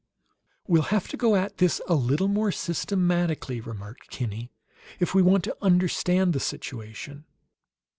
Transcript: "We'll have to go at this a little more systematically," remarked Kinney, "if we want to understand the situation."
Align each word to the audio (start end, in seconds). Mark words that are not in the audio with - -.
"We'll 0.67 0.81
have 0.89 1.07
to 1.09 1.15
go 1.15 1.35
at 1.35 1.57
this 1.59 1.79
a 1.87 1.93
little 1.93 2.27
more 2.27 2.51
systematically," 2.51 3.61
remarked 3.61 4.09
Kinney, 4.09 4.51
"if 4.99 5.13
we 5.13 5.21
want 5.21 5.43
to 5.43 5.55
understand 5.61 6.33
the 6.33 6.39
situation." 6.39 7.25